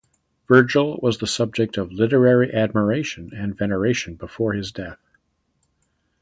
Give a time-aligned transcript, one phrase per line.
[0.47, 4.97] Virgil was the object of literary admiration and veneration before his death.